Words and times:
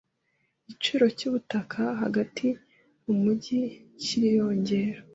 Igiciro 0.61 1.05
cyubutaka 1.17 1.81
hagati 2.01 2.47
mu 3.03 3.13
mujyi 3.23 3.59
kiriyongera. 4.03 4.99